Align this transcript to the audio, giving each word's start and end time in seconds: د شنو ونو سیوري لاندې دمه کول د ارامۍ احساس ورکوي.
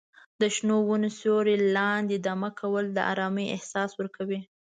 د 0.41 0.41
شنو 0.55 0.77
ونو 0.87 1.09
سیوري 1.19 1.55
لاندې 1.77 2.15
دمه 2.25 2.49
کول 2.59 2.85
د 2.91 2.99
ارامۍ 3.11 3.47
احساس 3.55 3.91
ورکوي. 3.99 4.39